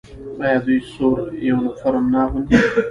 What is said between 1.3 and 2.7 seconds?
یونیفورم نه اغوندي؟